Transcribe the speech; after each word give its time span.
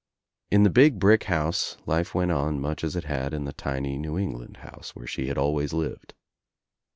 In 0.49 0.63
the 0.63 0.71
big 0.71 0.97
brick 0.97 1.25
house 1.25 1.77
life 1.85 2.15
went 2.15 2.31
on 2.31 2.59
much 2.59 2.83
as 2.83 2.95
It 2.95 3.03
had 3.03 3.35
In 3.35 3.45
the 3.45 3.53
tiny 3.53 3.99
New 3.99 4.17
England 4.17 4.57
house 4.65 4.95
where 4.95 5.05
she 5.05 5.27
had 5.27 5.37
always 5.37 5.73
lived. 5.73 6.15